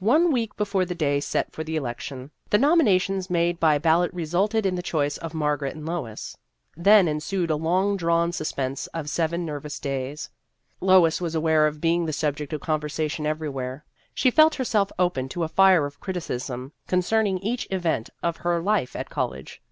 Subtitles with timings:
[0.00, 4.66] One week before the day set for the election, the nominations made by ballot resulted
[4.66, 6.36] in the choice of Margaret and Lois.
[6.76, 10.28] Then ensued a long drawn sus pense of seven nervous days.
[10.82, 13.82] Lois was aware of being the subject of conversa tion everywhere;
[14.12, 18.94] she felt herself open to a fire of criticism concerning each event of her life
[18.94, 19.62] at college.